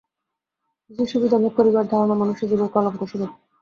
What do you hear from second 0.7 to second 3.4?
বিশেষ সুবিধা ভোগ করিবার ধারণা মনুষ্যজীবনের কলঙ্কস্বরূপ।